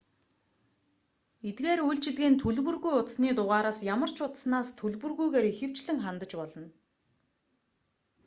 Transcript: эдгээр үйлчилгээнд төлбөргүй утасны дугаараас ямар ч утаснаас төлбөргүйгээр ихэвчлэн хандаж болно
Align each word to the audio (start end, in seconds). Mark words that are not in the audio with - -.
эдгээр 1.49 1.79
үйлчилгээнд 1.87 2.39
төлбөргүй 2.43 2.93
утасны 2.99 3.29
дугаараас 3.37 3.79
ямар 3.95 4.11
ч 4.13 4.17
утаснаас 4.25 4.69
төлбөргүйгээр 4.79 5.45
ихэвчлэн 5.51 5.97
хандаж 6.05 6.31
болно 6.39 6.67